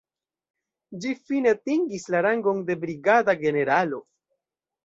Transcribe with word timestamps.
Ĝi 1.03 1.11
fine 1.27 1.53
atingis 1.57 2.07
la 2.15 2.21
rangon 2.29 2.65
de 2.71 2.79
brigada 2.87 3.37
generalo. 3.47 4.05